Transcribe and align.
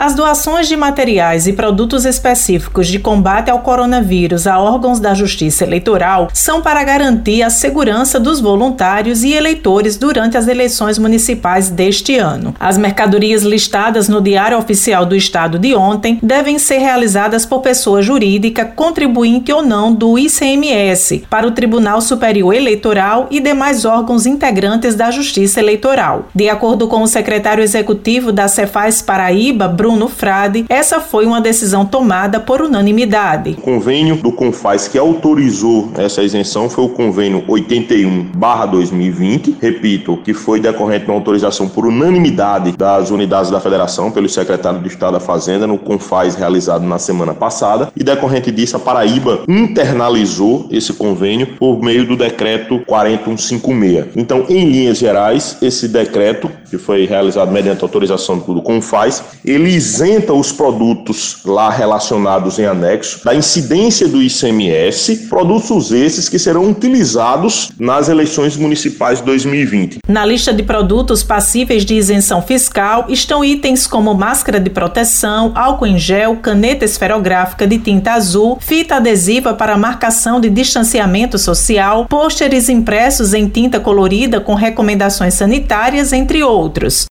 As 0.00 0.14
doações 0.14 0.66
de 0.66 0.78
materiais 0.78 1.46
e 1.46 1.52
produtos 1.52 2.06
específicos 2.06 2.88
de 2.88 2.98
combate 2.98 3.50
ao 3.50 3.58
coronavírus 3.58 4.46
a 4.46 4.58
órgãos 4.58 4.98
da 4.98 5.12
Justiça 5.12 5.62
Eleitoral 5.62 6.28
são 6.32 6.62
para 6.62 6.82
garantir 6.82 7.42
a 7.42 7.50
segurança 7.50 8.18
dos 8.18 8.40
voluntários 8.40 9.22
e 9.22 9.34
eleitores 9.34 9.98
durante 9.98 10.38
as 10.38 10.48
eleições 10.48 10.98
municipais 10.98 11.68
deste 11.68 12.16
ano. 12.16 12.54
As 12.58 12.78
mercadorias 12.78 13.42
listadas 13.42 14.08
no 14.08 14.22
Diário 14.22 14.56
Oficial 14.56 15.04
do 15.04 15.14
Estado 15.14 15.58
de 15.58 15.74
ontem 15.74 16.18
devem 16.22 16.58
ser 16.58 16.78
realizadas 16.78 17.44
por 17.44 17.60
pessoa 17.60 18.00
jurídica, 18.00 18.64
contribuinte 18.64 19.52
ou 19.52 19.62
não 19.62 19.92
do 19.92 20.18
ICMS, 20.18 21.24
para 21.28 21.46
o 21.46 21.50
Tribunal 21.50 22.00
Superior 22.00 22.54
Eleitoral 22.54 23.26
e 23.30 23.38
demais 23.38 23.84
órgãos 23.84 24.24
integrantes 24.24 24.94
da 24.94 25.10
Justiça 25.10 25.60
Eleitoral. 25.60 26.30
De 26.34 26.48
acordo 26.48 26.88
com 26.88 27.02
o 27.02 27.06
secretário 27.06 27.62
executivo 27.62 28.32
da 28.32 28.48
Cefaz 28.48 29.02
Paraíba, 29.02 29.68
Bruno 29.68 29.89
Bruno 29.90 30.08
Frade, 30.08 30.64
essa 30.68 31.00
foi 31.00 31.26
uma 31.26 31.40
decisão 31.40 31.84
tomada 31.84 32.38
por 32.38 32.62
unanimidade. 32.62 33.56
O 33.58 33.60
convênio 33.60 34.14
do 34.14 34.30
Confaz 34.30 34.86
que 34.86 34.96
autorizou 34.96 35.90
essa 35.98 36.22
isenção 36.22 36.70
foi 36.70 36.84
o 36.84 36.88
convênio 36.88 37.42
81/2020, 37.48 39.56
repito, 39.60 40.16
que 40.18 40.32
foi 40.32 40.60
decorrente 40.60 41.06
de 41.06 41.10
uma 41.10 41.18
autorização 41.18 41.68
por 41.68 41.86
unanimidade 41.86 42.70
das 42.76 43.10
unidades 43.10 43.50
da 43.50 43.58
federação 43.58 44.12
pelo 44.12 44.28
secretário 44.28 44.78
de 44.78 44.86
Estado 44.86 45.14
da 45.14 45.20
Fazenda 45.20 45.66
no 45.66 45.76
Confaz 45.76 46.36
realizado 46.36 46.86
na 46.86 47.00
semana 47.00 47.34
passada, 47.34 47.90
e 47.96 48.04
decorrente 48.04 48.52
disso 48.52 48.76
a 48.76 48.80
Paraíba 48.80 49.40
internalizou 49.48 50.68
esse 50.70 50.92
convênio 50.92 51.48
por 51.58 51.82
meio 51.82 52.06
do 52.06 52.16
decreto 52.16 52.78
4156. 52.86 54.10
Então, 54.14 54.44
em 54.48 54.70
linhas 54.70 54.98
gerais, 54.98 55.56
esse 55.60 55.88
decreto 55.88 56.48
que 56.70 56.78
foi 56.78 57.04
realizado 57.04 57.50
mediante 57.50 57.82
autorização 57.82 58.38
do 58.38 58.62
Confaz, 58.62 59.22
ele 59.44 59.68
isenta 59.68 60.32
os 60.32 60.52
produtos 60.52 61.38
lá 61.44 61.68
relacionados 61.68 62.58
em 62.58 62.64
anexo 62.64 63.24
da 63.24 63.34
incidência 63.34 64.06
do 64.06 64.22
ICMS, 64.22 65.28
produtos 65.28 65.90
esses 65.90 66.28
que 66.28 66.38
serão 66.38 66.70
utilizados 66.70 67.72
nas 67.78 68.08
eleições 68.08 68.56
municipais 68.56 69.18
de 69.18 69.24
2020. 69.24 69.98
Na 70.08 70.24
lista 70.24 70.52
de 70.52 70.62
produtos 70.62 71.22
passíveis 71.22 71.84
de 71.84 71.94
isenção 71.94 72.40
fiscal 72.40 73.06
estão 73.08 73.44
itens 73.44 73.86
como 73.86 74.14
máscara 74.14 74.60
de 74.60 74.70
proteção, 74.70 75.52
álcool 75.54 75.86
em 75.86 75.98
gel, 75.98 76.36
caneta 76.36 76.84
esferográfica 76.84 77.66
de 77.66 77.78
tinta 77.78 78.12
azul, 78.12 78.58
fita 78.60 78.96
adesiva 78.96 79.54
para 79.54 79.76
marcação 79.76 80.40
de 80.40 80.48
distanciamento 80.48 81.38
social, 81.38 82.06
pôsteres 82.06 82.68
impressos 82.68 83.34
em 83.34 83.48
tinta 83.48 83.80
colorida 83.80 84.40
com 84.40 84.54
recomendações 84.54 85.34
sanitárias, 85.34 86.12
entre 86.12 86.42
outros. 86.42 86.59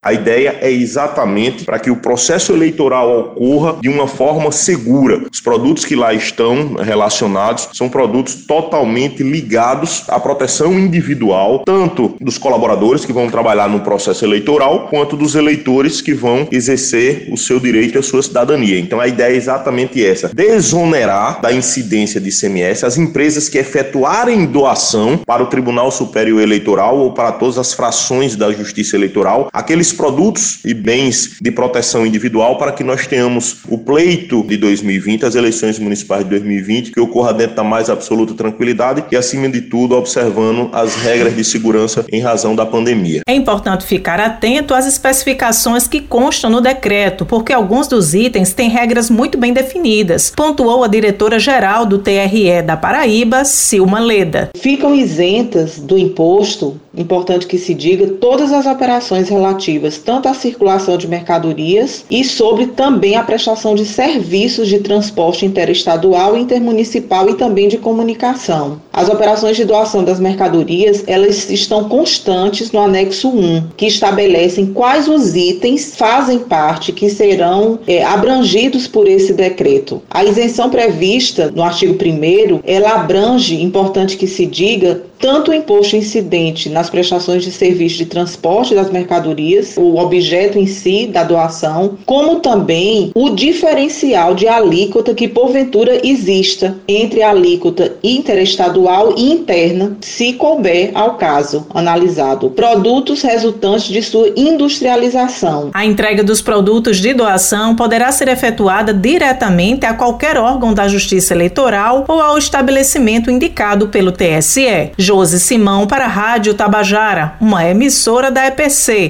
A 0.02 0.12
ideia 0.12 0.58
é 0.60 0.70
exatamente 0.70 1.64
para 1.64 1.78
que 1.78 1.90
o 1.90 1.96
processo 1.96 2.52
eleitoral 2.52 3.20
ocorra 3.20 3.76
de 3.80 3.88
uma 3.88 4.06
forma 4.06 4.52
segura. 4.52 5.22
Os 5.32 5.40
produtos 5.40 5.84
que 5.84 5.96
lá 5.96 6.12
estão 6.12 6.74
relacionados 6.74 7.68
são 7.72 7.88
produtos 7.88 8.46
totalmente 8.46 9.22
ligados 9.22 10.04
à 10.08 10.18
proteção 10.18 10.72
individual, 10.78 11.62
tanto 11.64 12.16
dos 12.20 12.38
colaboradores 12.38 13.04
que 13.04 13.12
vão 13.12 13.30
trabalhar 13.30 13.68
no 13.68 13.80
processo 13.80 14.24
eleitoral, 14.24 14.88
quanto 14.88 15.16
dos 15.16 15.34
eleitores 15.34 16.00
que 16.00 16.14
vão 16.14 16.46
exercer 16.50 17.28
o 17.32 17.36
seu 17.36 17.58
direito 17.58 17.96
e 17.96 17.98
a 17.98 18.02
sua 18.02 18.22
cidadania. 18.22 18.78
Então 18.78 19.00
a 19.00 19.08
ideia 19.08 19.32
é 19.32 19.36
exatamente 19.36 20.04
essa: 20.04 20.30
desonerar 20.34 21.40
da 21.40 21.52
incidência 21.52 22.20
de 22.20 22.28
ICMS 22.28 22.84
as 22.84 22.96
empresas 22.96 23.48
que 23.48 23.58
efetuarem 23.58 24.46
doação 24.46 25.18
para 25.18 25.42
o 25.42 25.46
Tribunal 25.46 25.90
Superior 25.90 26.40
Eleitoral 26.40 26.98
ou 26.98 27.12
para 27.12 27.32
todas 27.32 27.58
as 27.58 27.72
frações 27.72 28.36
da 28.36 28.52
Justiça 28.52 28.96
Eleitoral, 28.96 29.39
aqueles 29.52 29.92
produtos 29.92 30.60
e 30.64 30.74
bens 30.74 31.38
de 31.40 31.50
proteção 31.50 32.06
individual 32.06 32.58
para 32.58 32.72
que 32.72 32.84
nós 32.84 33.06
tenhamos 33.06 33.58
o 33.68 33.78
pleito 33.78 34.42
de 34.42 34.56
2020, 34.56 35.24
as 35.24 35.34
eleições 35.34 35.78
municipais 35.78 36.24
de 36.24 36.30
2020, 36.30 36.92
que 36.92 37.00
ocorra 37.00 37.32
dentro 37.32 37.56
da 37.56 37.64
mais 37.64 37.88
absoluta 37.88 38.34
tranquilidade 38.34 39.04
e, 39.10 39.16
acima 39.16 39.48
de 39.48 39.62
tudo, 39.62 39.96
observando 39.96 40.70
as 40.72 40.96
regras 40.96 41.34
de 41.34 41.44
segurança 41.44 42.04
em 42.10 42.20
razão 42.20 42.54
da 42.54 42.66
pandemia. 42.66 43.22
É 43.26 43.34
importante 43.34 43.84
ficar 43.84 44.20
atento 44.20 44.74
às 44.74 44.86
especificações 44.86 45.86
que 45.86 46.00
constam 46.00 46.50
no 46.50 46.60
decreto, 46.60 47.24
porque 47.24 47.52
alguns 47.52 47.86
dos 47.86 48.14
itens 48.14 48.52
têm 48.52 48.68
regras 48.68 49.08
muito 49.08 49.38
bem 49.38 49.52
definidas, 49.52 50.32
pontuou 50.34 50.84
a 50.84 50.88
diretora-geral 50.88 51.86
do 51.86 51.98
TRE 51.98 52.62
da 52.64 52.76
Paraíba, 52.76 53.44
Silma 53.44 53.98
Leda. 53.98 54.50
Ficam 54.56 54.94
isentas 54.94 55.78
do 55.78 55.96
imposto, 55.96 56.80
importante 56.94 57.46
que 57.46 57.58
se 57.58 57.74
diga, 57.74 58.06
todas 58.06 58.52
as 58.52 58.66
operações 58.66 59.29
relativas 59.30 59.96
tanto 59.98 60.28
à 60.28 60.34
circulação 60.34 60.98
de 60.98 61.08
mercadorias 61.08 62.04
e 62.10 62.24
sobre 62.24 62.66
também 62.66 63.16
a 63.16 63.22
prestação 63.22 63.74
de 63.74 63.86
serviços 63.86 64.68
de 64.68 64.80
transporte 64.80 65.46
interestadual, 65.46 66.36
intermunicipal 66.36 67.30
e 67.30 67.34
também 67.34 67.68
de 67.68 67.78
comunicação. 67.78 68.80
As 68.92 69.08
operações 69.08 69.56
de 69.56 69.64
doação 69.64 70.04
das 70.04 70.20
mercadorias, 70.20 71.04
elas 71.06 71.48
estão 71.48 71.88
constantes 71.88 72.72
no 72.72 72.80
anexo 72.80 73.28
1, 73.28 73.68
que 73.76 73.86
estabelecem 73.86 74.66
quais 74.66 75.08
os 75.08 75.34
itens 75.34 75.94
fazem 75.96 76.40
parte 76.40 76.92
que 76.92 77.08
serão 77.08 77.78
é, 77.86 78.04
abrangidos 78.04 78.86
por 78.86 79.08
esse 79.08 79.32
decreto. 79.32 80.02
A 80.10 80.24
isenção 80.24 80.68
prevista 80.68 81.50
no 81.54 81.62
artigo 81.62 81.94
1 81.94 82.60
ela 82.64 82.92
abrange, 82.92 83.62
importante 83.62 84.16
que 84.16 84.26
se 84.26 84.44
diga, 84.44 85.02
tanto 85.20 85.50
o 85.50 85.54
imposto 85.54 85.96
incidente 85.96 86.68
nas 86.70 86.88
prestações 86.88 87.44
de 87.44 87.52
serviço 87.52 87.98
de 87.98 88.06
transporte 88.06 88.74
das 88.74 88.90
mercadorias, 89.20 89.76
o 89.76 89.96
objeto 89.96 90.58
em 90.58 90.66
si 90.66 91.06
da 91.06 91.22
doação, 91.22 91.98
como 92.06 92.40
também 92.40 93.12
o 93.14 93.30
diferencial 93.30 94.34
de 94.34 94.48
alíquota 94.48 95.14
que 95.14 95.28
porventura 95.28 96.06
exista 96.06 96.76
entre 96.88 97.22
a 97.22 97.30
alíquota 97.30 97.92
interestadual 98.02 99.14
e 99.16 99.30
interna, 99.30 99.96
se 100.00 100.32
couber 100.32 100.90
ao 100.94 101.14
caso 101.14 101.66
analisado. 101.74 102.50
Produtos 102.50 103.22
resultantes 103.22 103.88
de 103.88 104.02
sua 104.02 104.32
industrialização. 104.36 105.70
A 105.74 105.84
entrega 105.84 106.24
dos 106.24 106.40
produtos 106.40 106.98
de 106.98 107.12
doação 107.12 107.76
poderá 107.76 108.10
ser 108.10 108.28
efetuada 108.28 108.92
diretamente 108.94 109.84
a 109.84 109.94
qualquer 109.94 110.36
órgão 110.36 110.72
da 110.72 110.88
Justiça 110.88 111.34
Eleitoral 111.34 112.04
ou 112.08 112.20
ao 112.20 112.38
estabelecimento 112.38 113.30
indicado 113.30 113.88
pelo 113.88 114.12
TSE. 114.12 114.90
Josi 114.96 115.38
Simão 115.38 115.86
para 115.86 116.04
a 116.04 116.08
Rádio 116.08 116.54
Tabajara, 116.54 117.34
uma 117.40 117.66
emissora 117.66 118.30
da 118.30 118.46
EPC, 118.46 119.09